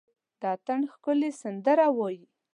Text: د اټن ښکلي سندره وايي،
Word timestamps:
د 0.39 0.41
اټن 0.55 0.81
ښکلي 0.93 1.29
سندره 1.41 1.87
وايي، 1.97 2.23